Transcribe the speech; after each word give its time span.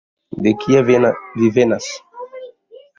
De 0.45 0.53
kie 0.63 0.81
vi 0.87 1.53
venas? 1.59 1.93